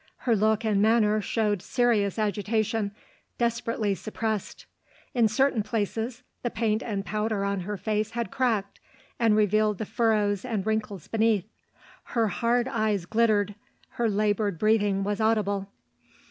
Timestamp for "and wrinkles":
10.43-11.07